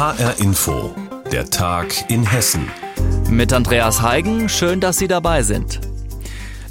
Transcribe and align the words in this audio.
HR 0.00 0.40
Info, 0.40 0.94
der 1.30 1.50
Tag 1.50 2.10
in 2.10 2.24
Hessen. 2.24 2.66
Mit 3.28 3.52
Andreas 3.52 4.00
Heigen, 4.00 4.48
schön, 4.48 4.80
dass 4.80 4.96
Sie 4.96 5.08
dabei 5.08 5.42
sind. 5.42 5.78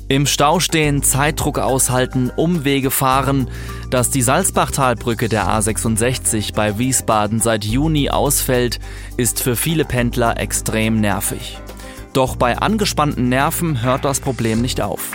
Im 0.07 0.25
Stau 0.25 0.59
stehen, 0.59 1.03
Zeitdruck 1.03 1.59
aushalten, 1.59 2.31
Umwege 2.35 2.89
fahren. 2.89 3.47
Dass 3.91 4.09
die 4.09 4.23
Salzbachtalbrücke 4.23 5.29
der 5.29 5.45
A66 5.45 6.55
bei 6.55 6.79
Wiesbaden 6.79 7.39
seit 7.39 7.65
Juni 7.65 8.09
ausfällt, 8.09 8.79
ist 9.15 9.43
für 9.43 9.55
viele 9.55 9.85
Pendler 9.85 10.39
extrem 10.39 10.99
nervig. 10.99 11.59
Doch 12.13 12.35
bei 12.35 12.57
angespannten 12.57 13.29
Nerven 13.29 13.83
hört 13.83 14.05
das 14.05 14.21
Problem 14.21 14.59
nicht 14.59 14.81
auf. 14.81 15.11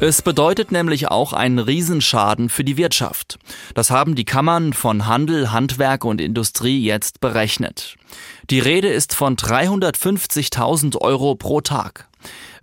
Es 0.00 0.22
bedeutet 0.22 0.70
nämlich 0.70 1.08
auch 1.08 1.32
einen 1.32 1.58
Riesenschaden 1.58 2.50
für 2.50 2.62
die 2.62 2.76
Wirtschaft. 2.76 3.40
Das 3.74 3.90
haben 3.90 4.14
die 4.14 4.24
Kammern 4.24 4.72
von 4.72 5.06
Handel, 5.06 5.50
Handwerk 5.50 6.04
und 6.04 6.20
Industrie 6.20 6.80
jetzt 6.84 7.18
berechnet. 7.18 7.96
Die 8.48 8.60
Rede 8.60 8.88
ist 8.88 9.12
von 9.12 9.34
350.000 9.34 11.00
Euro 11.00 11.34
pro 11.34 11.60
Tag. 11.62 12.07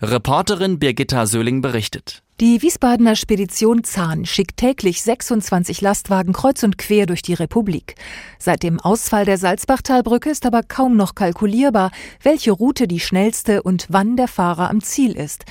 Reporterin 0.01 0.79
Birgitta 0.79 1.25
Söhling 1.25 1.61
berichtet. 1.61 2.21
Die 2.41 2.61
Wiesbadener 2.61 3.15
Spedition 3.15 3.85
Zahn 3.85 4.25
schickt 4.25 4.57
täglich 4.57 5.01
26 5.01 5.79
Lastwagen 5.79 6.33
kreuz 6.33 6.63
und 6.63 6.77
quer 6.77 7.05
durch 7.05 7.21
die 7.21 7.33
Republik. 7.33 7.95
Seit 8.39 8.61
dem 8.61 8.81
Ausfall 8.81 9.23
der 9.23 9.37
Salzbachtalbrücke 9.37 10.29
ist 10.29 10.45
aber 10.45 10.61
kaum 10.61 10.97
noch 10.97 11.15
kalkulierbar, 11.15 11.91
welche 12.21 12.51
Route 12.51 12.89
die 12.89 12.99
schnellste 12.99 13.63
und 13.63 13.85
wann 13.87 14.17
der 14.17 14.27
Fahrer 14.27 14.69
am 14.69 14.81
Ziel 14.81 15.13
ist. 15.15 15.45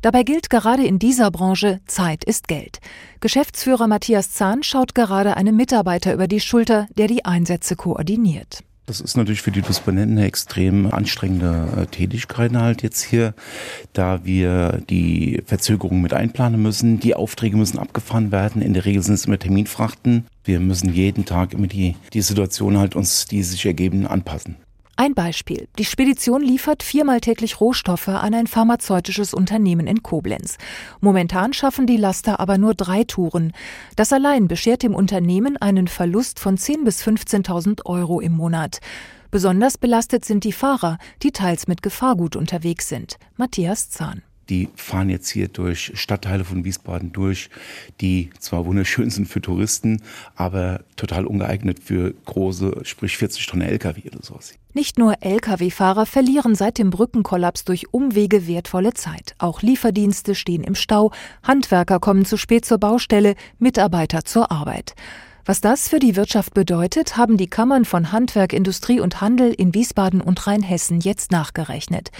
Dabei 0.00 0.22
gilt 0.22 0.48
gerade 0.48 0.86
in 0.86 1.00
dieser 1.00 1.32
Branche, 1.32 1.80
Zeit 1.86 2.22
ist 2.22 2.46
Geld. 2.46 2.78
Geschäftsführer 3.18 3.88
Matthias 3.88 4.30
Zahn 4.30 4.62
schaut 4.62 4.94
gerade 4.94 5.36
einem 5.36 5.56
Mitarbeiter 5.56 6.14
über 6.14 6.28
die 6.28 6.38
Schulter, 6.38 6.86
der 6.96 7.08
die 7.08 7.24
Einsätze 7.24 7.74
koordiniert. 7.74 8.60
Das 8.88 9.02
ist 9.02 9.18
natürlich 9.18 9.42
für 9.42 9.50
die 9.50 9.60
Disponenten 9.60 10.16
eine 10.16 10.26
extrem 10.26 10.90
anstrengende 10.90 11.68
äh, 11.76 11.86
Tätigkeit 11.86 12.54
halt 12.54 12.82
jetzt 12.82 13.02
hier, 13.02 13.34
da 13.92 14.24
wir 14.24 14.80
die 14.88 15.42
Verzögerungen 15.44 16.00
mit 16.00 16.14
einplanen 16.14 16.62
müssen. 16.62 16.98
Die 16.98 17.14
Aufträge 17.14 17.58
müssen 17.58 17.78
abgefahren 17.78 18.32
werden. 18.32 18.62
In 18.62 18.72
der 18.72 18.86
Regel 18.86 19.02
sind 19.02 19.16
es 19.16 19.26
immer 19.26 19.38
Terminfrachten. 19.38 20.24
Wir 20.42 20.58
müssen 20.58 20.94
jeden 20.94 21.26
Tag 21.26 21.52
immer 21.52 21.66
die, 21.66 21.96
die 22.14 22.22
Situation 22.22 22.78
halt 22.78 22.96
uns, 22.96 23.26
die 23.26 23.42
sich 23.42 23.66
ergeben, 23.66 24.06
anpassen. 24.06 24.56
Ein 25.00 25.14
Beispiel. 25.14 25.68
Die 25.78 25.84
Spedition 25.84 26.42
liefert 26.42 26.82
viermal 26.82 27.20
täglich 27.20 27.60
Rohstoffe 27.60 28.08
an 28.08 28.34
ein 28.34 28.48
pharmazeutisches 28.48 29.32
Unternehmen 29.32 29.86
in 29.86 30.02
Koblenz. 30.02 30.58
Momentan 31.00 31.52
schaffen 31.52 31.86
die 31.86 31.96
Laster 31.96 32.40
aber 32.40 32.58
nur 32.58 32.74
drei 32.74 33.04
Touren. 33.04 33.52
Das 33.94 34.12
allein 34.12 34.48
beschert 34.48 34.82
dem 34.82 34.96
Unternehmen 34.96 35.56
einen 35.56 35.86
Verlust 35.86 36.40
von 36.40 36.58
10.000 36.58 36.84
bis 36.84 37.00
15.000 37.04 37.86
Euro 37.86 38.18
im 38.18 38.32
Monat. 38.32 38.80
Besonders 39.30 39.78
belastet 39.78 40.24
sind 40.24 40.42
die 40.42 40.50
Fahrer, 40.50 40.98
die 41.22 41.30
teils 41.30 41.68
mit 41.68 41.80
Gefahrgut 41.84 42.34
unterwegs 42.34 42.88
sind. 42.88 43.18
Matthias 43.36 43.90
Zahn 43.90 44.24
die 44.48 44.68
fahren 44.76 45.10
jetzt 45.10 45.28
hier 45.28 45.48
durch 45.48 45.92
Stadtteile 45.94 46.44
von 46.44 46.64
Wiesbaden 46.64 47.12
durch, 47.12 47.50
die 48.00 48.30
zwar 48.38 48.64
wunderschön 48.66 49.10
sind 49.10 49.28
für 49.28 49.40
Touristen, 49.40 50.02
aber 50.36 50.80
total 50.96 51.26
ungeeignet 51.26 51.78
für 51.82 52.14
große, 52.24 52.80
sprich 52.84 53.16
40 53.16 53.46
Tonnen 53.46 53.68
Lkw 53.68 54.02
oder 54.06 54.22
sowas. 54.22 54.54
Nicht 54.74 54.98
nur 54.98 55.22
Lkw-Fahrer 55.22 56.06
verlieren 56.06 56.54
seit 56.54 56.78
dem 56.78 56.90
Brückenkollaps 56.90 57.64
durch 57.64 57.92
Umwege 57.92 58.46
wertvolle 58.46 58.94
Zeit. 58.94 59.34
Auch 59.38 59.62
Lieferdienste 59.62 60.34
stehen 60.34 60.62
im 60.62 60.74
Stau, 60.74 61.10
Handwerker 61.42 61.98
kommen 61.98 62.24
zu 62.24 62.36
spät 62.36 62.64
zur 62.64 62.78
Baustelle, 62.78 63.34
Mitarbeiter 63.58 64.24
zur 64.24 64.52
Arbeit. 64.52 64.94
Was 65.48 65.62
das 65.62 65.88
für 65.88 65.98
die 65.98 66.14
Wirtschaft 66.14 66.52
bedeutet, 66.52 67.16
haben 67.16 67.38
die 67.38 67.46
Kammern 67.46 67.86
von 67.86 68.12
Handwerk, 68.12 68.52
Industrie 68.52 69.00
und 69.00 69.22
Handel 69.22 69.50
in 69.50 69.72
Wiesbaden 69.72 70.20
und 70.20 70.46
Rheinhessen 70.46 71.00
jetzt 71.00 71.32
nachgerechnet. 71.32 72.10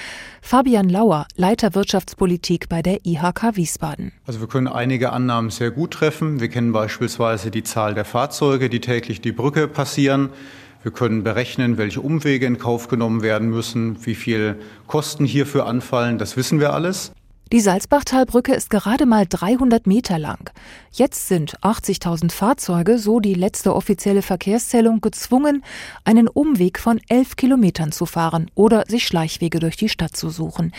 Fabian 0.41 0.89
Lauer, 0.89 1.27
Leiter 1.37 1.75
Wirtschaftspolitik 1.75 2.71
bei 2.71 2.81
der 2.81 3.05
IHK 3.05 3.55
Wiesbaden. 3.55 4.13
Also 4.27 4.41
wir 4.41 4.49
können 4.49 4.67
einige 4.67 5.13
Annahmen 5.13 5.51
sehr 5.51 5.71
gut 5.71 5.91
treffen. 5.91 6.41
Wir 6.41 6.49
kennen 6.49 6.73
beispielsweise 6.73 7.51
die 7.51 7.65
Zahl 7.65 7.93
der 7.93 8.07
Fahrzeuge, 8.07 8.71
die 8.71 8.81
täglich 8.81 9.21
die 9.21 9.33
Brücke 9.33 9.69
passieren. 9.69 10.31
Wir 10.83 10.93
können 10.93 11.23
berechnen, 11.23 11.77
welche 11.77 12.01
Umwege 12.01 12.47
in 12.47 12.57
Kauf 12.57 12.89
genommen 12.89 13.21
werden 13.21 13.51
müssen, 13.51 13.99
wie 14.07 14.15
viel 14.15 14.59
Kosten 14.87 15.27
hierfür 15.27 15.67
anfallen. 15.67 16.17
Das 16.17 16.39
wissen 16.39 16.61
wir 16.61 16.73
alles. 16.73 17.13
Die 17.51 17.61
Salzbachtalbrücke 17.61 18.53
ist 18.53 18.69
gerade 18.69 19.07
mal 19.07 19.25
300 19.27 19.87
Meter 19.87 20.19
lang. 20.19 20.51
Jetzt 20.93 21.29
sind 21.29 21.59
80.000 21.61 22.31
Fahrzeuge, 22.31 22.99
so 22.99 23.21
die 23.21 23.33
letzte 23.33 23.75
offizielle 23.75 24.21
Verkehrszählung, 24.21 25.01
gezwungen, 25.01 25.65
einen 26.05 26.29
Umweg 26.29 26.79
von 26.79 27.01
11 27.09 27.37
Kilometern 27.37 27.91
zu 27.91 28.05
fahren 28.05 28.51
oder 28.55 28.85
sich 28.87 29.07
Schleichwege 29.07 29.61
durch 29.61 29.79
die 29.79 29.89
Stadt 29.89 30.15
zu 30.15 30.29
suchen. 30.29 30.73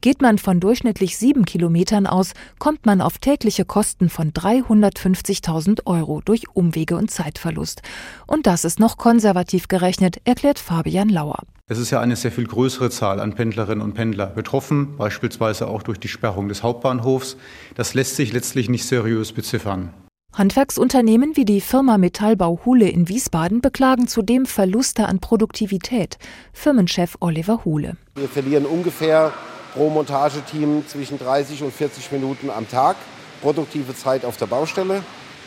Geht 0.00 0.22
man 0.22 0.38
von 0.38 0.60
durchschnittlich 0.60 1.18
sieben 1.18 1.44
Kilometern 1.44 2.06
aus, 2.06 2.32
kommt 2.58 2.86
man 2.86 3.02
auf 3.02 3.18
tägliche 3.18 3.66
Kosten 3.66 4.08
von 4.08 4.32
350.000 4.32 5.84
Euro 5.84 6.22
durch 6.24 6.44
Umwege 6.54 6.96
und 6.96 7.10
Zeitverlust. 7.10 7.82
Und 8.26 8.46
das 8.46 8.64
ist 8.64 8.80
noch 8.80 8.96
konservativ 8.96 9.68
gerechnet, 9.68 10.22
erklärt 10.24 10.58
Fabian 10.58 11.10
Lauer. 11.10 11.40
Es 11.66 11.78
ist 11.78 11.90
ja 11.90 11.98
eine 11.98 12.14
sehr 12.14 12.30
viel 12.30 12.46
größere 12.46 12.90
Zahl 12.90 13.20
an 13.20 13.32
Pendlerinnen 13.32 13.82
und 13.82 13.94
Pendler 13.94 14.26
betroffen, 14.26 14.98
beispielsweise 14.98 15.66
auch 15.66 15.82
durch 15.82 15.98
die 15.98 16.08
Sperrung 16.08 16.48
des 16.48 16.62
Hauptbahnhofs. 16.62 17.38
Das 17.74 17.94
lässt 17.94 18.16
sich 18.16 18.34
letztlich 18.34 18.68
nicht 18.68 18.84
seriös 18.84 19.32
beziffern. 19.32 19.88
Handwerksunternehmen 20.34 21.38
wie 21.38 21.46
die 21.46 21.62
Firma 21.62 21.96
Metallbau 21.96 22.60
Hule 22.66 22.90
in 22.90 23.08
Wiesbaden 23.08 23.62
beklagen 23.62 24.08
zudem 24.08 24.44
Verluste 24.44 25.06
an 25.06 25.20
Produktivität. 25.20 26.18
Firmenchef 26.52 27.16
Oliver 27.20 27.64
Hule. 27.64 27.96
Wir 28.16 28.28
verlieren 28.28 28.66
ungefähr 28.66 29.32
pro 29.72 29.88
Montageteam 29.88 30.86
zwischen 30.86 31.18
30 31.18 31.62
und 31.62 31.72
40 31.72 32.12
Minuten 32.12 32.50
am 32.50 32.68
Tag 32.68 32.96
produktive 33.40 33.96
Zeit 33.96 34.26
auf 34.26 34.36
der 34.36 34.46
Baustelle. 34.48 35.02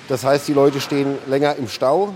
Das 0.08 0.24
heißt, 0.24 0.48
die 0.48 0.54
Leute 0.54 0.82
stehen 0.82 1.20
länger 1.28 1.58
im 1.58 1.68
Stau. 1.68 2.12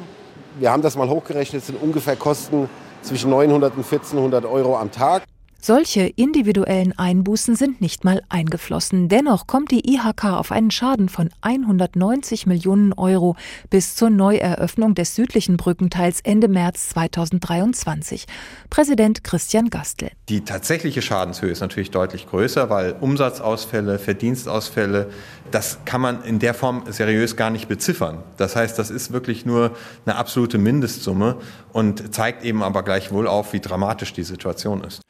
Wir 0.59 0.72
haben 0.72 0.81
das 0.81 0.97
mal 0.97 1.07
hochgerechnet, 1.07 1.63
sind 1.63 1.79
ungefähr 1.79 2.16
Kosten 2.16 2.67
zwischen 3.01 3.29
900 3.29 3.75
und 3.75 3.84
1400 3.84 4.45
Euro 4.45 4.78
am 4.78 4.91
Tag. 4.91 5.23
Solche 5.63 6.11
individuellen 6.16 6.97
Einbußen 6.97 7.55
sind 7.55 7.81
nicht 7.81 8.03
mal 8.03 8.23
eingeflossen. 8.29 9.09
Dennoch 9.09 9.45
kommt 9.45 9.69
die 9.69 9.94
IHK 9.94 10.23
auf 10.23 10.51
einen 10.51 10.72
Schaden 10.72 11.07
von 11.07 11.29
190 11.41 12.47
Millionen 12.47 12.94
Euro 12.94 13.35
bis 13.69 13.95
zur 13.95 14.09
Neueröffnung 14.09 14.95
des 14.95 15.13
südlichen 15.13 15.57
Brückenteils 15.57 16.22
Ende 16.22 16.47
März 16.47 16.89
2023. 16.89 18.25
Präsident 18.72 19.23
Christian 19.23 19.69
Gastel. 19.69 20.09
Die 20.29 20.41
tatsächliche 20.44 21.03
Schadenshöhe 21.03 21.51
ist 21.51 21.61
natürlich 21.61 21.91
deutlich 21.91 22.28
größer, 22.28 22.72
weil 22.72 22.95
Umsatzausfälle, 22.99 23.99
Verdienstausfälle, 23.99 25.11
das 25.51 25.85
kann 25.85 26.01
man 26.01 26.23
in 26.23 26.39
der 26.39 26.55
Form 26.55 26.85
seriös 26.89 27.35
gar 27.35 27.51
nicht 27.51 27.67
beziffern. 27.67 28.23
Das 28.38 28.55
heißt, 28.55 28.79
das 28.79 28.89
ist 28.89 29.13
wirklich 29.13 29.45
nur 29.45 29.78
eine 30.07 30.16
absolute 30.16 30.57
Mindestsumme 30.57 31.38
und 31.72 32.16
zeigt 32.16 32.43
eben 32.43 32.63
aber 32.63 32.81
gleichwohl 32.81 33.28
auf, 33.28 33.53
wie 33.53 33.59
dramatisch 33.59 34.11
die 34.13 34.23
Situation 34.23 34.83
ist. 34.83 35.01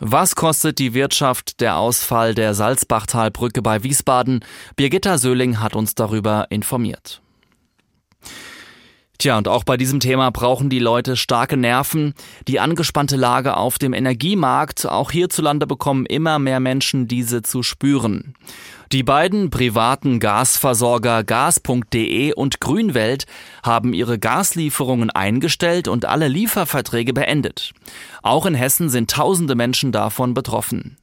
Was 0.00 0.34
kostet 0.34 0.80
die 0.80 0.92
Wirtschaft 0.92 1.60
der 1.60 1.76
Ausfall 1.76 2.34
der 2.34 2.54
Salzbachtalbrücke 2.54 3.62
bei 3.62 3.84
Wiesbaden? 3.84 4.44
Birgitta 4.74 5.18
Söhling 5.18 5.60
hat 5.60 5.76
uns 5.76 5.94
darüber 5.94 6.46
informiert. 6.50 7.22
Tja, 9.24 9.38
und 9.38 9.48
auch 9.48 9.64
bei 9.64 9.78
diesem 9.78 10.00
Thema 10.00 10.30
brauchen 10.30 10.68
die 10.68 10.80
Leute 10.80 11.16
starke 11.16 11.56
Nerven. 11.56 12.12
Die 12.46 12.60
angespannte 12.60 13.16
Lage 13.16 13.56
auf 13.56 13.78
dem 13.78 13.94
Energiemarkt, 13.94 14.86
auch 14.86 15.10
hierzulande 15.10 15.66
bekommen 15.66 16.04
immer 16.04 16.38
mehr 16.38 16.60
Menschen 16.60 17.08
diese 17.08 17.40
zu 17.40 17.62
spüren. 17.62 18.34
Die 18.92 19.02
beiden 19.02 19.48
privaten 19.48 20.20
Gasversorger 20.20 21.24
gas.de 21.24 22.34
und 22.34 22.60
Grünwelt 22.60 23.24
haben 23.62 23.94
ihre 23.94 24.18
Gaslieferungen 24.18 25.08
eingestellt 25.08 25.88
und 25.88 26.04
alle 26.04 26.28
Lieferverträge 26.28 27.14
beendet. 27.14 27.72
Auch 28.22 28.44
in 28.44 28.54
Hessen 28.54 28.90
sind 28.90 29.10
tausende 29.10 29.54
Menschen 29.54 29.90
davon 29.90 30.34
betroffen. 30.34 30.98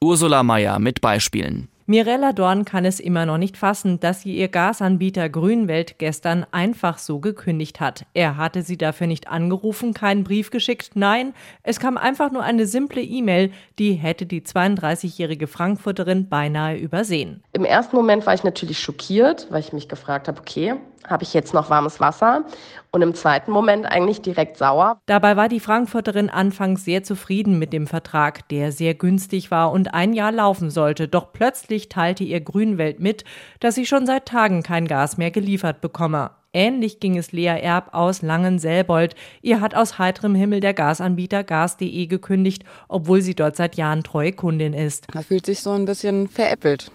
Ursula 0.00 0.42
Mayer 0.42 0.80
mit 0.80 1.00
Beispielen. 1.00 1.68
Mirella 1.90 2.32
Dorn 2.32 2.64
kann 2.64 2.84
es 2.84 3.00
immer 3.00 3.26
noch 3.26 3.36
nicht 3.36 3.56
fassen, 3.56 3.98
dass 3.98 4.22
sie 4.22 4.36
ihr 4.36 4.46
Gasanbieter 4.46 5.28
Grünwelt 5.28 5.98
gestern 5.98 6.46
einfach 6.52 6.98
so 6.98 7.18
gekündigt 7.18 7.80
hat. 7.80 8.06
Er 8.14 8.36
hatte 8.36 8.62
sie 8.62 8.78
dafür 8.78 9.08
nicht 9.08 9.26
angerufen, 9.26 9.92
keinen 9.92 10.22
Brief 10.22 10.52
geschickt. 10.52 10.92
Nein, 10.94 11.34
es 11.64 11.80
kam 11.80 11.96
einfach 11.96 12.30
nur 12.30 12.44
eine 12.44 12.66
simple 12.66 13.02
E-Mail, 13.02 13.50
die 13.80 13.94
hätte 13.94 14.24
die 14.24 14.42
32-jährige 14.42 15.48
Frankfurterin 15.48 16.28
beinahe 16.28 16.76
übersehen. 16.76 17.42
Im 17.54 17.64
ersten 17.64 17.96
Moment 17.96 18.24
war 18.24 18.34
ich 18.34 18.44
natürlich 18.44 18.78
schockiert, 18.78 19.48
weil 19.50 19.58
ich 19.58 19.72
mich 19.72 19.88
gefragt 19.88 20.28
habe, 20.28 20.38
okay, 20.38 20.76
habe 21.06 21.22
ich 21.22 21.34
jetzt 21.34 21.54
noch 21.54 21.70
warmes 21.70 22.00
Wasser? 22.00 22.44
Und 22.92 23.02
im 23.02 23.14
zweiten 23.14 23.52
Moment 23.52 23.86
eigentlich 23.86 24.20
direkt 24.20 24.56
sauer. 24.56 24.98
Dabei 25.06 25.36
war 25.36 25.48
die 25.48 25.60
Frankfurterin 25.60 26.28
anfangs 26.28 26.84
sehr 26.84 27.02
zufrieden 27.04 27.58
mit 27.58 27.72
dem 27.72 27.86
Vertrag, 27.86 28.48
der 28.48 28.72
sehr 28.72 28.94
günstig 28.94 29.50
war 29.50 29.70
und 29.70 29.94
ein 29.94 30.12
Jahr 30.12 30.32
laufen 30.32 30.70
sollte. 30.70 31.06
Doch 31.06 31.32
plötzlich 31.32 31.88
teilte 31.88 32.24
ihr 32.24 32.40
Grünwelt 32.40 32.98
mit, 32.98 33.24
dass 33.60 33.76
sie 33.76 33.86
schon 33.86 34.06
seit 34.06 34.26
Tagen 34.26 34.62
kein 34.62 34.88
Gas 34.88 35.18
mehr 35.18 35.30
geliefert 35.30 35.80
bekomme. 35.80 36.32
Ähnlich 36.52 36.98
ging 36.98 37.16
es 37.16 37.30
Lea 37.30 37.60
Erb 37.60 37.94
aus 37.94 38.22
Langen-Selbold. 38.22 39.14
Ihr 39.40 39.60
hat 39.60 39.76
aus 39.76 39.98
heiterem 39.98 40.34
Himmel 40.34 40.58
der 40.58 40.74
Gasanbieter 40.74 41.44
gas.de 41.44 42.06
gekündigt, 42.06 42.64
obwohl 42.88 43.22
sie 43.22 43.36
dort 43.36 43.54
seit 43.54 43.76
Jahren 43.76 44.02
treue 44.02 44.32
Kundin 44.32 44.74
ist. 44.74 45.14
Man 45.14 45.22
fühlt 45.22 45.46
sich 45.46 45.60
so 45.60 45.70
ein 45.70 45.84
bisschen 45.84 46.26
veräppelt, 46.26 46.90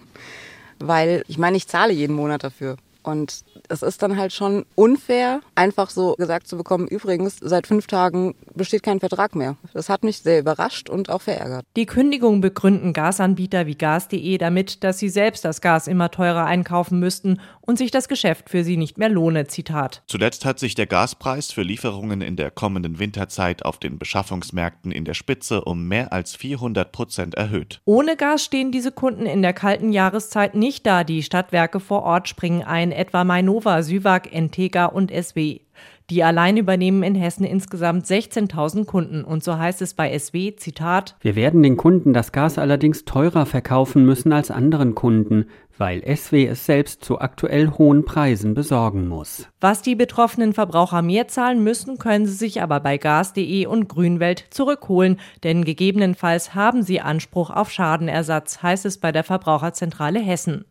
weil 0.78 1.22
ich 1.26 1.38
meine, 1.38 1.56
ich 1.56 1.68
zahle 1.68 1.94
jeden 1.94 2.14
Monat 2.14 2.44
dafür. 2.44 2.76
Und 3.06 3.44
es 3.68 3.82
ist 3.82 4.02
dann 4.02 4.16
halt 4.16 4.32
schon 4.32 4.66
unfair, 4.74 5.40
einfach 5.54 5.90
so 5.90 6.14
gesagt 6.14 6.48
zu 6.48 6.56
bekommen, 6.56 6.88
übrigens, 6.88 7.38
seit 7.40 7.66
fünf 7.66 7.86
Tagen 7.86 8.34
besteht 8.54 8.82
kein 8.82 8.98
Vertrag 8.98 9.36
mehr. 9.36 9.56
Das 9.72 9.88
hat 9.88 10.02
mich 10.02 10.18
sehr 10.18 10.40
überrascht 10.40 10.90
und 10.90 11.08
auch 11.08 11.22
verärgert. 11.22 11.64
Die 11.76 11.86
Kündigung 11.86 12.40
begründen 12.40 12.92
Gasanbieter 12.92 13.66
wie 13.66 13.76
gas.de 13.76 14.38
damit, 14.38 14.82
dass 14.82 14.98
sie 14.98 15.08
selbst 15.08 15.44
das 15.44 15.60
Gas 15.60 15.86
immer 15.86 16.10
teurer 16.10 16.46
einkaufen 16.46 16.98
müssten 16.98 17.40
und 17.60 17.78
sich 17.78 17.90
das 17.90 18.08
Geschäft 18.08 18.50
für 18.50 18.64
sie 18.64 18.76
nicht 18.76 18.98
mehr 18.98 19.08
lohne. 19.08 19.46
Zitat. 19.46 20.02
Zuletzt 20.06 20.44
hat 20.44 20.58
sich 20.58 20.74
der 20.74 20.86
Gaspreis 20.86 21.52
für 21.52 21.62
Lieferungen 21.62 22.22
in 22.22 22.36
der 22.36 22.50
kommenden 22.50 22.98
Winterzeit 22.98 23.64
auf 23.64 23.78
den 23.78 23.98
Beschaffungsmärkten 23.98 24.90
in 24.90 25.04
der 25.04 25.14
Spitze 25.14 25.62
um 25.62 25.86
mehr 25.86 26.12
als 26.12 26.34
400 26.34 26.90
Prozent 26.90 27.34
erhöht. 27.34 27.80
Ohne 27.84 28.16
Gas 28.16 28.44
stehen 28.44 28.72
diese 28.72 28.92
Kunden 28.92 29.26
in 29.26 29.42
der 29.42 29.52
kalten 29.52 29.92
Jahreszeit 29.92 30.54
nicht 30.54 30.86
da. 30.86 31.04
Die 31.04 31.22
Stadtwerke 31.22 31.80
vor 31.80 32.02
Ort 32.02 32.28
springen 32.28 32.62
ein, 32.62 32.92
etwa 32.96 33.24
Mainova, 33.24 33.82
Süwag, 33.82 34.32
Entega 34.32 34.86
und 34.86 35.12
SW. 35.12 35.60
Die 36.08 36.22
allein 36.22 36.56
übernehmen 36.56 37.02
in 37.02 37.16
Hessen 37.16 37.44
insgesamt 37.44 38.06
16.000 38.06 38.84
Kunden. 38.84 39.24
Und 39.24 39.42
so 39.42 39.58
heißt 39.58 39.82
es 39.82 39.94
bei 39.94 40.16
SW, 40.16 40.54
Zitat, 40.56 41.16
Wir 41.20 41.34
werden 41.34 41.62
den 41.62 41.76
Kunden 41.76 42.12
das 42.12 42.30
Gas 42.30 42.58
allerdings 42.58 43.04
teurer 43.04 43.44
verkaufen 43.44 44.04
müssen 44.04 44.32
als 44.32 44.50
anderen 44.50 44.94
Kunden, 44.94 45.46
weil 45.78 46.02
SW 46.16 46.46
es 46.46 46.66
selbst 46.66 47.04
zu 47.04 47.20
aktuell 47.20 47.70
hohen 47.78 48.04
Preisen 48.04 48.54
besorgen 48.54 49.08
muss. 49.08 49.48
Was 49.60 49.82
die 49.82 49.94
betroffenen 49.94 50.52
Verbraucher 50.52 51.02
mehr 51.02 51.28
zahlen 51.28 51.62
müssen, 51.62 51.98
können 51.98 52.26
sie 52.26 52.34
sich 52.34 52.62
aber 52.62 52.80
bei 52.80 52.98
gas.de 52.98 53.66
und 53.66 53.88
Grünwelt 53.88 54.46
zurückholen, 54.50 55.18
denn 55.44 55.64
gegebenenfalls 55.64 56.54
haben 56.54 56.82
sie 56.82 57.00
Anspruch 57.00 57.50
auf 57.50 57.70
Schadenersatz, 57.70 58.62
heißt 58.62 58.86
es 58.86 58.98
bei 58.98 59.12
der 59.12 59.24
Verbraucherzentrale 59.24 60.20
Hessen. 60.20 60.64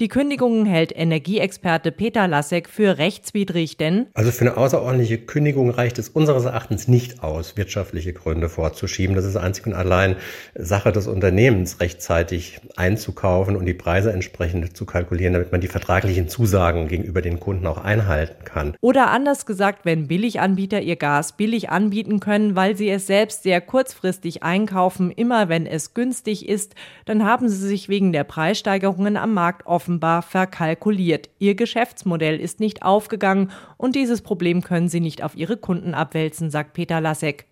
Die 0.00 0.08
Kündigungen 0.08 0.66
hält 0.66 0.96
Energieexperte 0.96 1.92
Peter 1.92 2.28
Lassek 2.28 2.68
für 2.68 2.98
rechtswidrig, 2.98 3.76
denn 3.76 4.06
also 4.14 4.30
für 4.30 4.42
eine 4.42 4.56
außerordentliche 4.56 5.18
Kündigung 5.18 5.70
reicht 5.70 5.98
es 5.98 6.08
unseres 6.08 6.44
Erachtens 6.44 6.88
nicht 6.88 7.22
aus, 7.22 7.56
wirtschaftliche 7.56 8.12
Gründe 8.12 8.48
vorzuschieben. 8.48 9.16
Das 9.16 9.24
ist 9.24 9.36
einzig 9.36 9.66
und 9.66 9.74
allein 9.74 10.16
Sache 10.54 10.92
des 10.92 11.06
Unternehmens, 11.06 11.80
rechtzeitig 11.80 12.60
einzukaufen 12.76 13.56
und 13.56 13.66
die 13.66 13.74
Preise 13.74 14.12
entsprechend 14.12 14.47
zu 14.72 14.86
kalkulieren, 14.86 15.32
damit 15.34 15.52
man 15.52 15.60
die 15.60 15.68
vertraglichen 15.68 16.28
Zusagen 16.28 16.88
gegenüber 16.88 17.20
den 17.20 17.40
Kunden 17.40 17.66
auch 17.66 17.78
einhalten 17.78 18.44
kann. 18.44 18.74
Oder 18.80 19.10
anders 19.10 19.44
gesagt, 19.44 19.84
wenn 19.84 20.08
Billiganbieter 20.08 20.80
ihr 20.80 20.96
Gas 20.96 21.36
billig 21.36 21.70
anbieten 21.70 22.20
können, 22.20 22.56
weil 22.56 22.76
sie 22.76 22.88
es 22.90 23.06
selbst 23.06 23.42
sehr 23.42 23.60
kurzfristig 23.60 24.42
einkaufen, 24.42 25.10
immer 25.10 25.48
wenn 25.48 25.66
es 25.66 25.94
günstig 25.94 26.48
ist, 26.48 26.74
dann 27.04 27.24
haben 27.24 27.48
sie 27.48 27.68
sich 27.68 27.88
wegen 27.88 28.12
der 28.12 28.24
Preissteigerungen 28.24 29.16
am 29.16 29.34
Markt 29.34 29.48
Markt 29.48 29.66
offenbar 29.66 30.20
verkalkuliert. 30.20 31.30
Ihr 31.38 31.54
Geschäftsmodell 31.54 32.38
ist 32.38 32.60
nicht 32.60 32.82
aufgegangen 32.82 33.50
und 33.78 33.96
dieses 33.96 34.20
Problem 34.20 34.62
können 34.62 34.90
sie 34.90 35.00
nicht 35.00 35.22
auf 35.22 35.36
ihre 35.36 35.56
Kunden 35.56 35.94
abwälzen, 35.94 36.50
sagt 36.50 36.74
Peter 36.74 37.00
Lassek. 37.00 37.46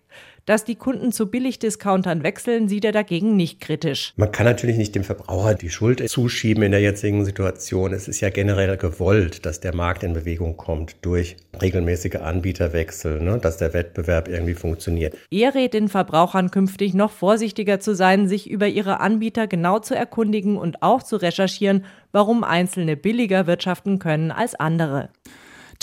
Dass 0.47 0.63
die 0.63 0.75
Kunden 0.75 1.11
zu 1.11 1.29
Billigdiscountern 1.29 2.23
wechseln, 2.23 2.69
sieht 2.69 2.85
er 2.85 2.93
dagegen 2.93 3.35
nicht 3.35 3.59
kritisch. 3.59 4.13
Man 4.15 4.31
kann 4.31 4.45
natürlich 4.45 4.77
nicht 4.77 4.95
dem 4.95 5.03
Verbraucher 5.03 5.55
die 5.55 5.69
Schuld 5.69 6.07
zuschieben 6.09 6.63
in 6.63 6.71
der 6.71 6.79
jetzigen 6.79 7.25
Situation. 7.25 7.91
Es 7.91 8.07
ist 8.07 8.21
ja 8.21 8.29
generell 8.29 8.77
gewollt, 8.77 9.45
dass 9.45 9.59
der 9.59 9.75
Markt 9.75 10.03
in 10.03 10.13
Bewegung 10.13 10.55
kommt 10.55 10.95
durch 11.01 11.35
regelmäßige 11.61 12.15
Anbieterwechsel, 12.21 13.21
ne? 13.21 13.39
dass 13.39 13.57
der 13.57 13.73
Wettbewerb 13.73 14.29
irgendwie 14.29 14.53
funktioniert. 14.53 15.17
Er 15.29 15.53
rät 15.53 15.73
den 15.73 15.89
Verbrauchern 15.89 16.49
künftig 16.49 16.93
noch 16.93 17.11
vorsichtiger 17.11 17.81
zu 17.81 17.93
sein, 17.93 18.29
sich 18.29 18.49
über 18.49 18.69
ihre 18.69 19.01
Anbieter 19.01 19.47
genau 19.47 19.79
zu 19.79 19.97
erkundigen 19.97 20.57
und 20.57 20.81
auch 20.81 21.03
zu 21.03 21.17
recherchieren, 21.17 21.83
warum 22.13 22.45
einzelne 22.45 22.95
billiger 22.95 23.47
wirtschaften 23.47 23.99
können 23.99 24.31
als 24.31 24.55
andere. 24.55 25.09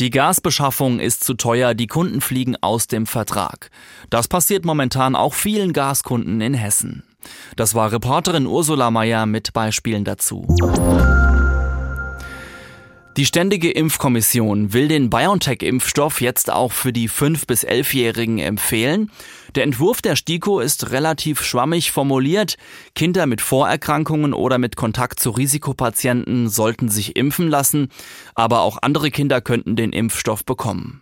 Die 0.00 0.10
Gasbeschaffung 0.10 0.98
ist 0.98 1.22
zu 1.22 1.34
teuer, 1.34 1.74
die 1.74 1.86
Kunden 1.86 2.20
fliegen 2.20 2.56
aus 2.60 2.88
dem 2.88 3.06
Vertrag. 3.06 3.70
Das 4.10 4.26
passiert 4.26 4.64
momentan 4.64 5.14
auch 5.14 5.34
vielen 5.34 5.72
Gaskunden 5.72 6.40
in 6.40 6.54
Hessen. 6.54 7.04
Das 7.56 7.74
war 7.74 7.92
Reporterin 7.92 8.46
Ursula 8.46 8.90
Mayer 8.90 9.24
mit 9.26 9.52
Beispielen 9.52 10.04
dazu. 10.04 10.46
Die 13.16 13.26
Ständige 13.26 13.70
Impfkommission 13.70 14.72
will 14.72 14.88
den 14.88 15.08
BioNTech-Impfstoff 15.08 16.20
jetzt 16.20 16.50
auch 16.50 16.72
für 16.72 16.92
die 16.92 17.08
5- 17.08 17.46
bis 17.46 17.64
11-Jährigen 17.64 18.40
empfehlen. 18.40 19.12
Der 19.54 19.62
Entwurf 19.62 20.02
der 20.02 20.16
STIKO 20.16 20.58
ist 20.58 20.90
relativ 20.90 21.40
schwammig 21.44 21.92
formuliert. 21.92 22.56
Kinder 22.96 23.26
mit 23.26 23.40
Vorerkrankungen 23.40 24.34
oder 24.34 24.58
mit 24.58 24.74
Kontakt 24.74 25.20
zu 25.20 25.30
Risikopatienten 25.30 26.48
sollten 26.48 26.88
sich 26.88 27.14
impfen 27.14 27.48
lassen, 27.48 27.86
aber 28.34 28.62
auch 28.62 28.78
andere 28.82 29.12
Kinder 29.12 29.40
könnten 29.40 29.76
den 29.76 29.92
Impfstoff 29.92 30.44
bekommen. 30.44 31.00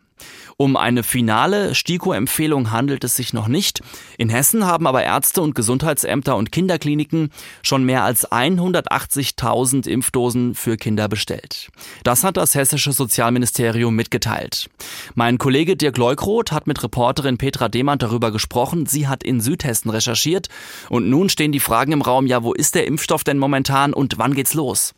Um 0.56 0.76
eine 0.76 1.02
finale 1.02 1.74
STIKO-Empfehlung 1.74 2.70
handelt 2.70 3.04
es 3.04 3.16
sich 3.16 3.32
noch 3.32 3.48
nicht. 3.48 3.80
In 4.18 4.28
Hessen 4.28 4.66
haben 4.66 4.86
aber 4.86 5.02
Ärzte 5.02 5.42
und 5.42 5.54
Gesundheitsämter 5.54 6.36
und 6.36 6.52
Kinderkliniken 6.52 7.30
schon 7.62 7.84
mehr 7.84 8.04
als 8.04 8.30
180.000 8.30 9.88
Impfdosen 9.88 10.54
für 10.54 10.76
Kinder 10.76 11.08
bestellt. 11.08 11.70
Das 12.04 12.24
hat 12.24 12.36
das 12.36 12.54
hessische 12.54 12.92
Sozialministerium 12.92 13.94
mitgeteilt. 13.94 14.70
Mein 15.14 15.38
Kollege 15.38 15.76
Dirk 15.76 15.96
Leukroth 15.98 16.52
hat 16.52 16.66
mit 16.66 16.82
Reporterin 16.82 17.38
Petra 17.38 17.68
Demand 17.68 18.02
darüber 18.02 18.30
gesprochen. 18.30 18.86
Sie 18.86 19.08
hat 19.08 19.22
in 19.22 19.40
Südhessen 19.40 19.90
recherchiert. 19.90 20.48
Und 20.88 21.08
nun 21.08 21.28
stehen 21.28 21.52
die 21.52 21.60
Fragen 21.60 21.92
im 21.92 22.02
Raum, 22.02 22.26
ja, 22.26 22.42
wo 22.42 22.52
ist 22.52 22.74
der 22.74 22.86
Impfstoff 22.86 23.24
denn 23.24 23.38
momentan 23.38 23.92
und 23.92 24.18
wann 24.18 24.34
geht's 24.34 24.54
los? 24.54 24.94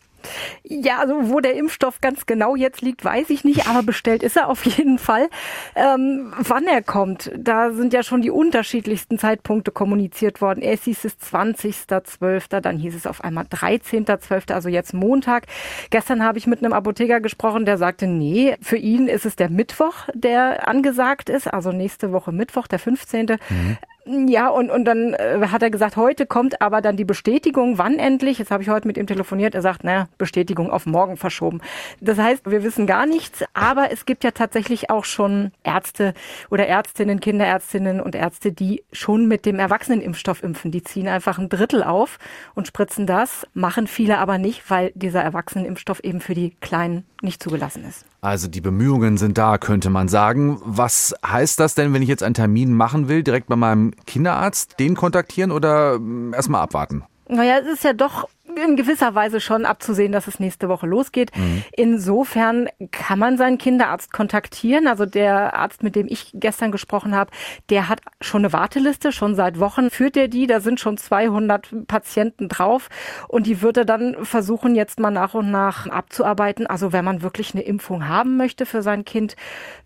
Ja, 0.62 0.98
also 0.98 1.30
wo 1.30 1.40
der 1.40 1.54
Impfstoff 1.54 2.00
ganz 2.00 2.26
genau 2.26 2.56
jetzt 2.56 2.82
liegt, 2.82 3.04
weiß 3.04 3.30
ich 3.30 3.44
nicht, 3.44 3.66
aber 3.68 3.82
bestellt 3.82 4.22
ist 4.22 4.36
er 4.36 4.48
auf 4.48 4.64
jeden 4.64 4.98
Fall. 4.98 5.28
Ähm, 5.74 6.32
wann 6.38 6.66
er 6.66 6.82
kommt, 6.82 7.30
da 7.36 7.70
sind 7.72 7.92
ja 7.92 8.02
schon 8.02 8.22
die 8.22 8.30
unterschiedlichsten 8.30 9.18
Zeitpunkte 9.18 9.70
kommuniziert 9.70 10.40
worden. 10.40 10.60
Erst 10.62 10.84
hieß 10.84 11.04
es 11.04 11.18
20.12., 11.18 12.60
dann 12.60 12.78
hieß 12.78 12.94
es 12.94 13.06
auf 13.06 13.22
einmal 13.22 13.44
13.12., 13.44 14.52
also 14.52 14.68
jetzt 14.68 14.94
Montag. 14.94 15.46
Gestern 15.90 16.24
habe 16.24 16.38
ich 16.38 16.46
mit 16.46 16.60
einem 16.60 16.72
Apotheker 16.72 17.20
gesprochen, 17.20 17.64
der 17.66 17.78
sagte, 17.78 18.06
nee, 18.06 18.56
für 18.60 18.76
ihn 18.76 19.08
ist 19.08 19.26
es 19.26 19.36
der 19.36 19.50
Mittwoch, 19.50 19.94
der 20.14 20.68
angesagt 20.68 21.28
ist, 21.28 21.52
also 21.52 21.72
nächste 21.72 22.12
Woche 22.12 22.32
Mittwoch, 22.32 22.66
der 22.66 22.78
15. 22.78 23.26
Mhm. 23.48 23.78
Ja, 24.06 24.48
und, 24.48 24.70
und 24.70 24.84
dann 24.84 25.14
äh, 25.14 25.46
hat 25.50 25.62
er 25.62 25.70
gesagt, 25.70 25.96
heute 25.96 26.26
kommt 26.26 26.60
aber 26.60 26.82
dann 26.82 26.96
die 26.96 27.06
Bestätigung, 27.06 27.78
wann 27.78 27.98
endlich. 27.98 28.38
Jetzt 28.38 28.50
habe 28.50 28.62
ich 28.62 28.68
heute 28.68 28.86
mit 28.86 28.98
ihm 28.98 29.06
telefoniert. 29.06 29.54
Er 29.54 29.62
sagt, 29.62 29.82
naja, 29.82 30.08
Bestätigung 30.18 30.70
auf 30.70 30.84
morgen 30.84 31.16
verschoben. 31.16 31.62
Das 32.00 32.18
heißt, 32.18 32.50
wir 32.50 32.62
wissen 32.62 32.86
gar 32.86 33.06
nichts, 33.06 33.44
aber 33.54 33.90
es 33.92 34.04
gibt 34.04 34.22
ja 34.22 34.30
tatsächlich 34.30 34.90
auch 34.90 35.06
schon 35.06 35.52
Ärzte 35.62 36.12
oder 36.50 36.66
Ärztinnen, 36.66 37.20
Kinderärztinnen 37.20 38.00
und 38.00 38.14
Ärzte, 38.14 38.52
die 38.52 38.84
schon 38.92 39.26
mit 39.26 39.46
dem 39.46 39.58
Erwachsenenimpfstoff 39.58 40.42
impfen. 40.42 40.70
Die 40.70 40.82
ziehen 40.82 41.08
einfach 41.08 41.38
ein 41.38 41.48
Drittel 41.48 41.82
auf 41.82 42.18
und 42.54 42.66
spritzen 42.66 43.06
das, 43.06 43.46
machen 43.54 43.86
viele 43.86 44.18
aber 44.18 44.36
nicht, 44.36 44.68
weil 44.70 44.92
dieser 44.94 45.22
Erwachsenenimpfstoff 45.22 46.00
eben 46.00 46.20
für 46.20 46.34
die 46.34 46.50
Kleinen 46.60 47.04
nicht 47.22 47.42
zugelassen 47.42 47.86
ist. 47.88 48.04
Also 48.24 48.48
die 48.48 48.62
Bemühungen 48.62 49.18
sind 49.18 49.36
da, 49.36 49.58
könnte 49.58 49.90
man 49.90 50.08
sagen. 50.08 50.58
Was 50.64 51.14
heißt 51.26 51.60
das 51.60 51.74
denn, 51.74 51.92
wenn 51.92 52.00
ich 52.00 52.08
jetzt 52.08 52.22
einen 52.22 52.32
Termin 52.32 52.72
machen 52.72 53.06
will, 53.06 53.22
direkt 53.22 53.48
bei 53.48 53.56
meinem 53.56 53.90
Kinderarzt, 54.06 54.80
den 54.80 54.94
kontaktieren 54.96 55.50
oder 55.50 55.96
hm, 55.96 56.32
erstmal 56.32 56.62
abwarten? 56.62 57.04
Naja, 57.28 57.58
es 57.58 57.70
ist 57.70 57.84
ja 57.84 57.92
doch 57.92 58.26
in 58.56 58.76
gewisser 58.76 59.14
Weise 59.14 59.40
schon 59.40 59.64
abzusehen, 59.64 60.12
dass 60.12 60.26
es 60.26 60.38
nächste 60.38 60.68
Woche 60.68 60.86
losgeht. 60.86 61.36
Mhm. 61.36 61.64
Insofern 61.72 62.68
kann 62.90 63.18
man 63.18 63.36
seinen 63.36 63.58
Kinderarzt 63.58 64.12
kontaktieren. 64.12 64.86
Also 64.86 65.06
der 65.06 65.54
Arzt, 65.54 65.82
mit 65.82 65.96
dem 65.96 66.06
ich 66.08 66.30
gestern 66.34 66.70
gesprochen 66.70 67.14
habe, 67.14 67.30
der 67.70 67.88
hat 67.88 68.00
schon 68.20 68.42
eine 68.42 68.52
Warteliste, 68.52 69.12
schon 69.12 69.34
seit 69.34 69.58
Wochen 69.60 69.90
führt 69.90 70.16
er 70.16 70.28
die. 70.28 70.46
Da 70.46 70.60
sind 70.60 70.78
schon 70.78 70.98
200 70.98 71.86
Patienten 71.86 72.48
drauf 72.48 72.88
und 73.28 73.46
die 73.46 73.62
wird 73.62 73.76
er 73.76 73.84
dann 73.84 74.24
versuchen, 74.24 74.74
jetzt 74.74 75.00
mal 75.00 75.10
nach 75.10 75.34
und 75.34 75.50
nach 75.50 75.86
abzuarbeiten. 75.86 76.66
Also 76.66 76.92
wenn 76.92 77.04
man 77.04 77.22
wirklich 77.22 77.54
eine 77.54 77.62
Impfung 77.62 78.08
haben 78.08 78.36
möchte 78.36 78.66
für 78.66 78.82
sein 78.82 79.04
Kind, 79.04 79.36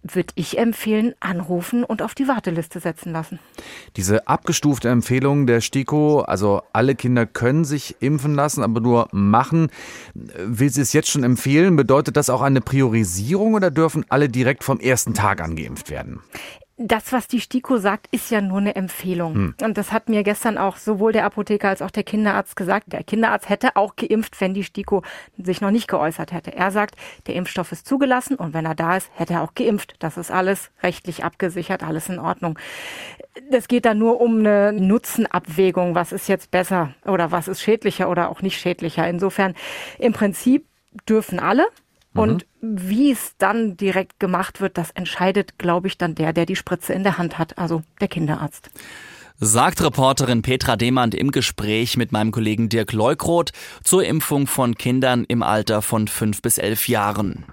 würde 0.03 0.33
ich 0.35 0.59
empfehlen, 0.59 1.15
anrufen 1.21 1.85
und 1.85 2.03
auf 2.03 2.15
die 2.15 2.29
Warteliste 2.29 2.81
setzen 2.81 3.13
lassen. 3.13 3.39
Diese 3.97 4.27
abgestufte 4.27 4.89
Empfehlung 4.89 5.47
der 5.47 5.61
STIKO, 5.61 6.21
also 6.21 6.63
alle 6.73 6.95
Kinder 6.95 7.27
können 7.27 7.65
sich 7.65 7.97
impfen 8.01 8.35
lassen, 8.35 8.48
lassen, 8.49 8.63
aber 8.63 8.81
nur 8.81 9.09
machen. 9.13 9.69
Will 10.15 10.71
sie 10.71 10.81
es 10.81 10.93
jetzt 10.93 11.11
schon 11.11 11.23
empfehlen? 11.23 11.77
Bedeutet 11.77 12.17
das 12.17 12.31
auch 12.31 12.41
eine 12.41 12.61
Priorisierung 12.61 13.55
oder 13.55 13.71
dürfen 13.71 14.07
alle 14.09 14.29
direkt 14.29 14.65
vom 14.65 14.81
ersten 14.81 15.13
Tag 15.15 15.43
angeimpft 15.43 15.91
werden? 15.91 16.21
Das, 16.79 17.13
was 17.13 17.27
die 17.27 17.41
STIKO 17.41 17.79
sagt, 17.79 18.07
ist 18.13 18.31
ja 18.31 18.41
nur 18.41 18.59
eine 18.59 18.77
Empfehlung. 18.77 19.35
Hm. 19.35 19.55
Und 19.63 19.77
das 19.77 19.91
hat 19.91 20.09
mir 20.09 20.23
gestern 20.23 20.57
auch 20.59 20.77
sowohl 20.77 21.13
der 21.13 21.25
Apotheker 21.25 21.69
als 21.69 21.83
auch 21.83 21.91
der 21.91 22.05
Kinderarzt 22.05 22.55
gesagt. 22.55 22.93
Der 22.93 23.03
Kinderarzt 23.03 23.49
hätte 23.49 23.75
auch 23.75 23.97
geimpft, 23.97 24.41
wenn 24.41 24.55
die 24.55 24.63
STIKO 24.63 25.03
sich 25.37 25.61
noch 25.61 25.73
nicht 25.73 25.89
geäußert 25.89 26.33
hätte. 26.33 26.55
Er 26.55 26.71
sagt, 26.71 26.95
der 27.27 27.35
Impfstoff 27.35 27.73
ist 27.73 27.87
zugelassen 27.87 28.37
und 28.37 28.55
wenn 28.55 28.65
er 28.65 28.77
da 28.77 28.97
ist, 28.97 29.11
hätte 29.15 29.35
er 29.35 29.43
auch 29.43 29.55
geimpft. 29.55 29.97
Das 29.99 30.17
ist 30.17 30.31
alles 30.31 30.71
rechtlich 30.83 31.25
abgesichert, 31.25 31.83
alles 31.83 32.09
in 32.09 32.21
Ordnung. 32.21 32.59
Es 33.51 33.67
geht 33.67 33.85
da 33.85 33.95
nur 33.95 34.21
um 34.21 34.39
eine 34.39 34.73
Nutzenabwägung. 34.73 35.97
Was 35.97 36.13
ist 36.13 36.29
jetzt 36.29 36.53
besser 36.53 36.95
oder 37.05 37.33
was 37.33 37.49
ist 37.49 37.61
schädlicher 37.61 38.09
oder 38.09 38.31
auch 38.31 38.41
nicht 38.41 38.61
schädlicher? 38.61 39.09
Insofern 39.09 39.55
im 39.99 40.13
Prinzip 40.13 40.65
dürfen 41.09 41.41
alle. 41.41 41.67
Und 42.15 42.47
mhm. 42.61 42.89
wie 42.89 43.11
es 43.13 43.35
dann 43.39 43.77
direkt 43.77 44.19
gemacht 44.19 44.61
wird, 44.61 44.79
das 44.79 44.91
entscheidet, 44.91 45.59
glaube 45.59 45.89
ich, 45.89 45.99
dann 45.99 46.15
der, 46.15 46.33
der 46.33 46.47
die 46.47 46.57
Spritze 46.57 46.93
in 46.93 47.03
der 47.03 47.19
Hand 47.19 47.39
hat, 47.39 47.59
also 47.59 47.83
der 48.01 48.09
Kinderarzt. 48.09 48.71
Sagt 49.41 49.81
Reporterin 49.85 50.43
Petra 50.43 50.75
Demand 50.75 51.15
im 51.15 51.31
Gespräch 51.31 51.97
mit 51.97 52.11
meinem 52.11 52.33
Kollegen 52.33 52.69
Dirk 52.69 52.93
Leukroth 52.93 53.53
zur 53.85 54.05
Impfung 54.05 54.49
von 54.49 54.75
Kindern 54.75 55.25
im 55.29 55.45
Alter 55.45 55.81
von 55.81 56.09
fünf 56.09 56.43
bis 56.43 56.59
elf 56.59 56.89
Jahren. 56.89 57.45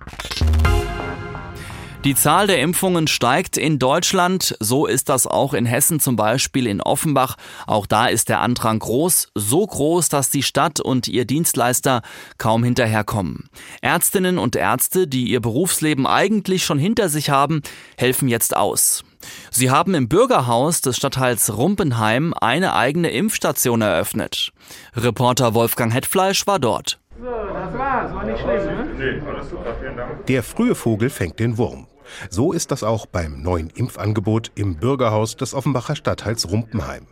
Die 2.05 2.13
Zahl 2.13 2.45
der 2.45 2.59
Impfungen 2.59 3.07
steigt 3.07 3.57
in 3.57 3.79
Deutschland, 3.79 4.55
so 4.59 4.85
ist 4.85 5.09
das 5.09 5.25
auch 5.25 5.55
in 5.55 5.65
Hessen 5.65 5.99
zum 5.99 6.15
Beispiel 6.15 6.67
in 6.67 6.79
Offenbach. 6.79 7.35
Auch 7.65 7.87
da 7.87 8.05
ist 8.05 8.29
der 8.29 8.41
Andrang 8.41 8.77
groß, 8.77 9.31
so 9.33 9.65
groß, 9.65 10.09
dass 10.09 10.29
die 10.29 10.43
Stadt 10.43 10.79
und 10.79 11.07
ihr 11.07 11.25
Dienstleister 11.25 12.03
kaum 12.37 12.63
hinterherkommen. 12.63 13.49
Ärztinnen 13.81 14.37
und 14.37 14.55
Ärzte, 14.55 15.07
die 15.07 15.31
ihr 15.31 15.39
Berufsleben 15.39 16.05
eigentlich 16.05 16.63
schon 16.63 16.77
hinter 16.77 17.09
sich 17.09 17.31
haben, 17.31 17.63
helfen 17.97 18.27
jetzt 18.27 18.55
aus. 18.55 19.03
Sie 19.49 19.71
haben 19.71 19.95
im 19.95 20.07
Bürgerhaus 20.07 20.81
des 20.81 20.97
Stadtteils 20.97 21.57
Rumpenheim 21.57 22.35
eine 22.39 22.75
eigene 22.75 23.09
Impfstation 23.09 23.81
eröffnet. 23.81 24.53
Reporter 24.95 25.55
Wolfgang 25.55 25.91
Hetfleisch 25.91 26.45
war 26.45 26.59
dort. 26.59 26.99
So, 27.17 27.25
das 27.25 27.73
war's, 27.73 28.13
war 28.13 28.25
nicht 28.25 28.39
schlimm, 28.39 28.63
ne? 28.63 28.87
Nee, 28.95 29.27
alles 29.27 29.49
super, 29.49 29.75
vielen 29.81 29.97
Dank. 29.97 30.27
Der 30.27 30.43
frühe 30.43 30.75
Vogel 30.75 31.09
fängt 31.09 31.39
den 31.39 31.57
Wurm. 31.57 31.87
So 32.29 32.51
ist 32.51 32.71
das 32.71 32.83
auch 32.83 33.05
beim 33.05 33.41
neuen 33.41 33.69
Impfangebot 33.69 34.51
im 34.55 34.75
Bürgerhaus 34.75 35.35
des 35.35 35.53
Offenbacher 35.53 35.95
Stadtteils 35.95 36.49
Rumpenheim. 36.49 37.07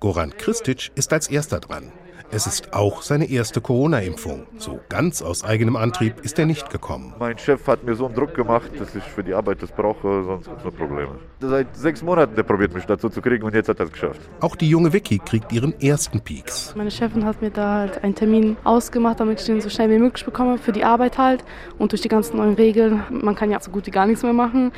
Goran 0.00 0.36
Kristic 0.36 0.90
ist 0.94 1.12
als 1.12 1.28
erster 1.28 1.60
dran. 1.60 1.92
Es 2.32 2.46
ist 2.46 2.72
auch 2.72 3.02
seine 3.02 3.28
erste 3.28 3.60
Corona-Impfung. 3.60 4.46
So 4.56 4.78
ganz 4.88 5.20
aus 5.20 5.42
eigenem 5.42 5.74
Antrieb 5.74 6.20
ist 6.22 6.38
er 6.38 6.46
nicht 6.46 6.70
gekommen. 6.70 7.12
Mein 7.18 7.36
Chef 7.36 7.66
hat 7.66 7.82
mir 7.82 7.96
so 7.96 8.06
einen 8.06 8.14
Druck 8.14 8.34
gemacht, 8.34 8.70
dass 8.78 8.94
ich 8.94 9.02
für 9.02 9.24
die 9.24 9.34
Arbeit 9.34 9.62
das 9.62 9.72
brauche, 9.72 10.22
sonst 10.22 10.46
gibt 10.46 10.58
es 10.58 10.64
nur 10.64 10.72
Probleme. 10.72 11.10
Seit 11.40 11.76
sechs 11.76 12.02
Monaten 12.02 12.36
der 12.36 12.44
probiert 12.44 12.72
mich 12.72 12.84
dazu 12.84 13.08
zu 13.08 13.20
kriegen 13.20 13.44
und 13.44 13.52
jetzt 13.52 13.68
hat 13.68 13.80
er 13.80 13.86
es 13.86 13.92
geschafft. 13.92 14.20
Auch 14.38 14.54
die 14.54 14.68
junge 14.68 14.92
Vicky 14.92 15.18
kriegt 15.18 15.52
ihren 15.52 15.78
ersten 15.80 16.20
Peaks. 16.20 16.72
Meine 16.76 16.92
Chefin 16.92 17.24
hat 17.24 17.42
mir 17.42 17.50
da 17.50 17.80
halt 17.80 18.04
einen 18.04 18.14
Termin 18.14 18.56
ausgemacht, 18.62 19.18
damit 19.18 19.40
ich 19.40 19.46
den 19.46 19.60
so 19.60 19.68
schnell 19.68 19.90
wie 19.90 19.98
möglich 19.98 20.24
bekomme 20.24 20.58
für 20.58 20.70
die 20.70 20.84
Arbeit 20.84 21.18
halt. 21.18 21.44
Und 21.78 21.90
durch 21.90 22.02
die 22.02 22.08
ganzen 22.08 22.36
neuen 22.36 22.54
Regeln, 22.54 23.02
man 23.10 23.34
kann 23.34 23.50
ja 23.50 23.58
so 23.58 23.72
gut 23.72 23.86
wie 23.86 23.90
gar 23.90 24.06
nichts 24.06 24.22
mehr 24.22 24.32
machen. 24.32 24.70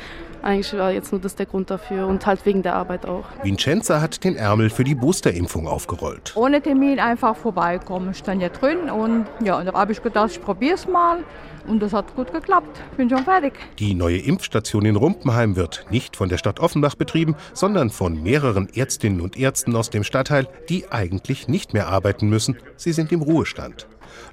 Eigentlich 0.43 0.77
war 0.77 0.91
jetzt 0.91 1.13
nur 1.13 1.21
das 1.21 1.35
der 1.35 1.45
Grund 1.45 1.69
dafür 1.69 2.05
und 2.05 2.25
halt 2.25 2.45
wegen 2.45 2.63
der 2.63 2.75
Arbeit 2.75 3.05
auch. 3.05 3.23
Vincenza 3.43 4.01
hat 4.01 4.25
den 4.25 4.35
Ärmel 4.35 4.69
für 4.69 4.83
die 4.83 4.93
Boosterimpfung 4.93 5.67
aufgerollt. 5.67 6.33
Ohne 6.35 6.61
Termin 6.61 6.99
einfach 6.99 7.37
vorbeikommen. 7.37 8.11
Ich 8.11 8.17
stand 8.17 8.41
ja 8.41 8.49
drin 8.49 8.89
und 8.89 9.25
ja, 9.41 9.63
da 9.63 9.73
habe 9.73 9.93
ich 9.93 10.03
gedacht, 10.03 10.31
ich 10.31 10.41
probiere 10.41 10.75
es 10.75 10.85
mal. 10.85 11.19
Und 11.65 11.79
das 11.79 11.93
hat 11.93 12.13
gut 12.15 12.33
geklappt. 12.33 12.81
Bin 12.97 13.09
schon 13.09 13.23
fertig. 13.23 13.53
Die 13.79 13.93
neue 13.93 14.17
Impfstation 14.17 14.83
in 14.83 14.97
Rumpenheim 14.97 15.55
wird 15.55 15.85
nicht 15.89 16.17
von 16.17 16.27
der 16.27 16.37
Stadt 16.37 16.59
Offenbach 16.59 16.95
betrieben, 16.95 17.35
sondern 17.53 17.89
von 17.89 18.21
mehreren 18.21 18.67
Ärztinnen 18.67 19.21
und 19.21 19.37
Ärzten 19.37 19.73
aus 19.77 19.89
dem 19.89 20.03
Stadtteil, 20.03 20.47
die 20.67 20.91
eigentlich 20.91 21.47
nicht 21.47 21.73
mehr 21.73 21.87
arbeiten 21.87 22.27
müssen. 22.27 22.57
Sie 22.75 22.91
sind 22.91 23.13
im 23.13 23.21
Ruhestand. 23.21 23.87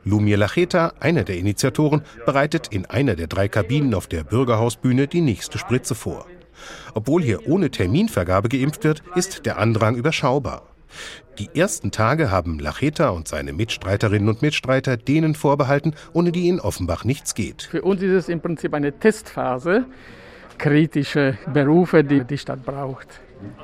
Lumir 0.04 0.36
Lacheta, 0.36 0.92
einer 1.00 1.24
der 1.24 1.36
Initiatoren, 1.36 2.02
bereitet 2.26 2.68
in 2.68 2.86
einer 2.86 3.16
der 3.16 3.26
drei 3.26 3.48
Kabinen 3.48 3.94
auf 3.94 4.06
der 4.06 4.24
Bürgerhausbühne 4.24 5.06
die 5.06 5.20
nächste 5.20 5.58
Spritze 5.58 5.94
vor. 5.94 6.26
Obwohl 6.94 7.22
hier 7.22 7.48
ohne 7.48 7.70
Terminvergabe 7.70 8.48
geimpft 8.48 8.84
wird, 8.84 9.02
ist 9.14 9.46
der 9.46 9.58
Andrang 9.58 9.96
überschaubar. 9.96 10.62
Die 11.38 11.48
ersten 11.54 11.90
Tage 11.90 12.30
haben 12.30 12.58
Lacheta 12.58 13.10
und 13.10 13.28
seine 13.28 13.52
Mitstreiterinnen 13.52 14.28
und 14.28 14.42
Mitstreiter 14.42 14.96
denen 14.96 15.34
vorbehalten, 15.34 15.94
ohne 16.12 16.32
die 16.32 16.48
in 16.48 16.60
Offenbach 16.60 17.04
nichts 17.04 17.34
geht. 17.34 17.62
Für 17.62 17.82
uns 17.82 18.02
ist 18.02 18.12
es 18.12 18.28
im 18.28 18.40
Prinzip 18.40 18.74
eine 18.74 18.92
Testphase, 18.92 19.86
kritische 20.58 21.38
Berufe, 21.52 22.04
die 22.04 22.24
die 22.24 22.36
Stadt 22.36 22.64
braucht. 22.64 23.20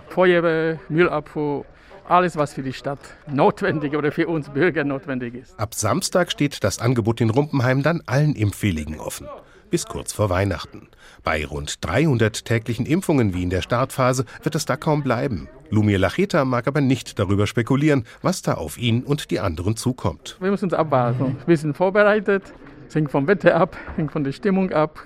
Feuerwehr, 0.09 0.79
Müllabfuhr, 0.89 1.67
alles, 2.09 2.37
was 2.37 2.55
für 2.55 2.63
die 2.63 2.73
Stadt 2.73 2.99
notwendig 3.27 3.97
oder 3.97 4.13
für 4.13 4.29
uns 4.29 4.49
Bürger 4.51 4.85
notwendig 4.85 5.35
ist. 5.35 5.59
Ab 5.59 5.75
Samstag 5.75 6.31
steht 6.31 6.63
das 6.65 6.79
Angebot 6.79 7.21
in 7.21 7.31
Rumpenheim 7.31 7.83
dann 7.83 8.03
allen 8.07 8.35
Impfwilligen 8.35 8.99
offen. 8.99 9.27
Bis 9.71 9.87
kurz 9.87 10.13
vor 10.13 10.31
Weihnachten. 10.31 10.89
Bei 11.25 11.45
rund 11.45 11.85
300 11.85 12.45
täglichen 12.45 12.87
Impfungen 12.87 13.35
wie 13.35 13.43
in 13.43 13.51
der 13.51 13.63
Startphase 13.63 14.25
wird 14.43 14.55
es 14.55 14.65
da 14.65 14.77
kaum 14.77 15.03
bleiben. 15.03 15.49
Lumir 15.71 15.99
Lacheta 15.99 16.45
mag 16.45 16.69
aber 16.69 16.81
nicht 16.81 17.19
darüber 17.19 17.49
spekulieren, 17.49 18.05
was 18.23 18.43
da 18.43 18.55
auf 18.55 18.79
ihn 18.79 19.03
und 19.03 19.31
die 19.33 19.41
anderen 19.41 19.77
zukommt. 19.77 20.37
Wir 20.41 20.51
müssen 20.51 20.67
uns 20.67 20.75
abwarten. 20.75 21.37
Wir 21.47 21.57
sind 21.57 21.77
vorbereitet. 21.77 22.45
Es 22.89 22.95
hängt 22.95 23.11
vom 23.11 23.27
Wetter 23.27 23.57
ab, 23.57 23.77
hängt 23.97 24.13
von 24.13 24.23
der 24.23 24.31
Stimmung 24.31 24.73
ab. 24.73 25.01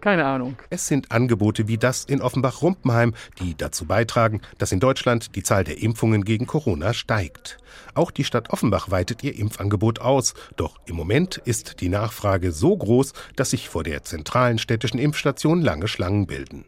Keine 0.00 0.24
Ahnung. 0.24 0.56
Es 0.70 0.86
sind 0.86 1.12
Angebote 1.12 1.68
wie 1.68 1.76
das 1.76 2.04
in 2.04 2.22
Offenbach-Rumpenheim, 2.22 3.14
die 3.38 3.56
dazu 3.56 3.84
beitragen, 3.86 4.40
dass 4.58 4.72
in 4.72 4.80
Deutschland 4.80 5.36
die 5.36 5.42
Zahl 5.42 5.64
der 5.64 5.82
Impfungen 5.82 6.24
gegen 6.24 6.46
Corona 6.46 6.94
steigt. 6.94 7.58
Auch 7.94 8.10
die 8.10 8.24
Stadt 8.24 8.50
Offenbach 8.50 8.90
weitet 8.90 9.22
ihr 9.22 9.36
Impfangebot 9.36 10.00
aus. 10.00 10.34
Doch 10.56 10.76
im 10.86 10.96
Moment 10.96 11.36
ist 11.36 11.80
die 11.80 11.88
Nachfrage 11.88 12.52
so 12.52 12.76
groß, 12.76 13.12
dass 13.36 13.50
sich 13.50 13.68
vor 13.68 13.84
der 13.84 14.02
zentralen 14.02 14.58
städtischen 14.58 14.98
Impfstation 14.98 15.60
lange 15.60 15.88
Schlangen 15.88 16.26
bilden. 16.26 16.64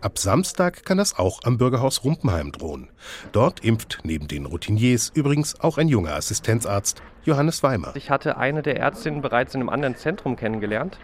Ab 0.00 0.18
Samstag 0.18 0.84
kann 0.84 0.98
das 0.98 1.18
auch 1.18 1.40
am 1.44 1.58
Bürgerhaus 1.58 2.04
Rumpenheim 2.04 2.52
drohen. 2.52 2.88
Dort 3.32 3.60
impft 3.64 4.00
neben 4.04 4.28
den 4.28 4.46
Routiniers 4.46 5.10
übrigens 5.14 5.60
auch 5.60 5.78
ein 5.78 5.88
junger 5.88 6.14
Assistenzarzt, 6.14 7.02
Johannes 7.24 7.62
Weimer. 7.62 7.92
Ich 7.94 8.10
hatte 8.10 8.36
eine 8.36 8.62
der 8.62 8.78
Ärztinnen 8.78 9.20
bereits 9.20 9.54
in 9.54 9.60
einem 9.60 9.68
anderen 9.68 9.96
Zentrum 9.96 10.36
kennengelernt, 10.36 10.98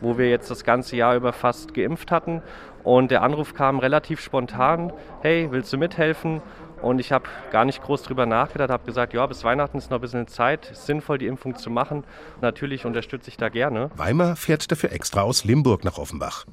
wo 0.00 0.18
wir 0.18 0.28
jetzt 0.28 0.50
das 0.50 0.64
ganze 0.64 0.96
Jahr 0.96 1.14
über 1.14 1.32
fast 1.32 1.74
geimpft 1.74 2.10
hatten. 2.10 2.42
Und 2.84 3.10
der 3.10 3.22
Anruf 3.22 3.54
kam 3.54 3.78
relativ 3.78 4.20
spontan, 4.20 4.92
hey, 5.20 5.48
willst 5.50 5.72
du 5.72 5.78
mithelfen? 5.78 6.40
Und 6.82 7.00
ich 7.00 7.12
habe 7.12 7.28
gar 7.50 7.64
nicht 7.64 7.82
groß 7.82 8.02
drüber 8.02 8.26
nachgedacht, 8.26 8.70
habe 8.70 8.84
gesagt, 8.84 9.12
ja, 9.12 9.26
bis 9.26 9.44
Weihnachten 9.44 9.78
ist 9.78 9.90
noch 9.90 9.98
ein 9.98 10.00
bisschen 10.00 10.28
Zeit, 10.28 10.70
sinnvoll, 10.72 11.18
die 11.18 11.26
Impfung 11.26 11.56
zu 11.56 11.70
machen. 11.70 12.04
Natürlich 12.40 12.86
unterstütze 12.86 13.28
ich 13.30 13.36
da 13.36 13.48
gerne. 13.48 13.90
Weimar 13.96 14.36
fährt 14.36 14.70
dafür 14.70 14.92
extra 14.92 15.22
aus 15.22 15.44
Limburg 15.44 15.84
nach 15.84 15.98
Offenbach. 15.98 16.44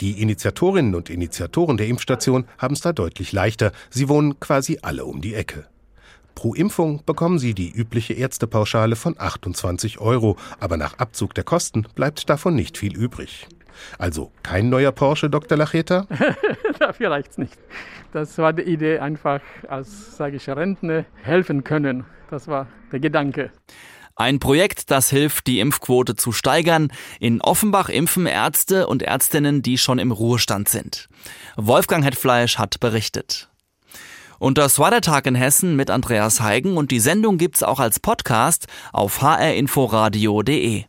Die 0.00 0.20
Initiatorinnen 0.20 0.94
und 0.94 1.10
Initiatoren 1.10 1.76
der 1.76 1.86
Impfstation 1.86 2.46
haben 2.58 2.74
es 2.74 2.80
da 2.80 2.92
deutlich 2.92 3.32
leichter. 3.32 3.72
Sie 3.90 4.08
wohnen 4.08 4.38
quasi 4.40 4.78
alle 4.82 5.04
um 5.04 5.20
die 5.20 5.34
Ecke. 5.34 5.66
Pro 6.34 6.54
Impfung 6.54 7.02
bekommen 7.04 7.38
Sie 7.38 7.54
die 7.54 7.70
übliche 7.70 8.14
Ärztepauschale 8.14 8.96
von 8.96 9.14
28 9.18 10.00
Euro, 10.00 10.36
aber 10.60 10.76
nach 10.76 10.98
Abzug 10.98 11.34
der 11.34 11.44
Kosten 11.44 11.86
bleibt 11.94 12.28
davon 12.28 12.54
nicht 12.54 12.78
viel 12.78 12.96
übrig. 12.96 13.46
Also 13.98 14.32
kein 14.42 14.68
neuer 14.68 14.92
Porsche, 14.92 15.30
Dr. 15.30 15.56
Lacheta? 15.56 16.06
Dafür 16.78 17.10
reicht's 17.10 17.38
nicht. 17.38 17.58
Das 18.12 18.36
war 18.38 18.52
die 18.52 18.62
Idee, 18.62 18.98
einfach 18.98 19.40
als, 19.68 20.16
sage 20.16 20.36
ich, 20.36 20.48
Rentner 20.48 21.04
helfen 21.22 21.64
können. 21.64 22.04
Das 22.30 22.48
war 22.48 22.66
der 22.90 23.00
Gedanke. 23.00 23.50
Ein 24.14 24.40
Projekt, 24.40 24.90
das 24.90 25.08
hilft, 25.08 25.46
die 25.46 25.60
Impfquote 25.60 26.14
zu 26.14 26.32
steigern. 26.32 26.92
In 27.18 27.40
Offenbach 27.40 27.88
impfen 27.88 28.26
Ärzte 28.26 28.86
und 28.86 29.02
Ärztinnen, 29.02 29.62
die 29.62 29.78
schon 29.78 29.98
im 29.98 30.12
Ruhestand 30.12 30.68
sind. 30.68 31.08
Wolfgang 31.56 32.04
Hetfleisch 32.04 32.58
hat 32.58 32.78
berichtet. 32.78 33.48
Und 34.42 34.58
das 34.58 34.80
war 34.80 34.90
der 34.90 35.02
Tag 35.02 35.26
in 35.26 35.36
Hessen 35.36 35.76
mit 35.76 35.88
Andreas 35.88 36.40
Heigen 36.40 36.76
und 36.76 36.90
die 36.90 36.98
Sendung 36.98 37.38
gibt's 37.38 37.62
auch 37.62 37.78
als 37.78 38.00
Podcast 38.00 38.66
auf 38.92 39.22
hrinforadio.de. 39.22 40.82